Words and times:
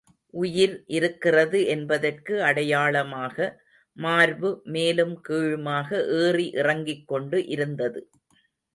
உயிர் 0.33 0.73
இருக்கிறது 0.87 1.59
என்பதற்கு 1.65 2.35
அடையாளமாக, 2.43 3.37
மார்பு 3.97 4.51
மேலும் 4.69 5.15
கீழுமாக 5.21 5.89
ஏறி 6.19 6.47
இறங்கிக் 6.53 7.07
கொண்டு 7.07 7.39
இருந்தது. 7.47 8.01